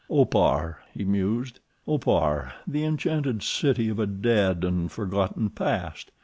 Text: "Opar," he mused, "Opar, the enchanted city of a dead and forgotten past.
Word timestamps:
"Opar," 0.09 0.79
he 0.95 1.05
mused, 1.05 1.59
"Opar, 1.85 2.53
the 2.65 2.83
enchanted 2.83 3.43
city 3.43 3.87
of 3.87 3.99
a 3.99 4.07
dead 4.07 4.63
and 4.63 4.91
forgotten 4.91 5.51
past. 5.51 6.09